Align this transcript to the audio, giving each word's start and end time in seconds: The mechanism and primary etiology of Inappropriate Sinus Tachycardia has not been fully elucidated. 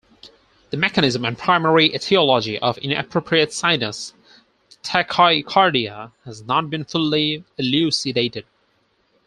The 0.71 0.77
mechanism 0.77 1.23
and 1.25 1.37
primary 1.37 1.93
etiology 1.93 2.57
of 2.57 2.79
Inappropriate 2.79 3.53
Sinus 3.53 4.15
Tachycardia 4.81 6.11
has 6.25 6.41
not 6.43 6.71
been 6.71 6.85
fully 6.85 7.43
elucidated. 7.59 8.45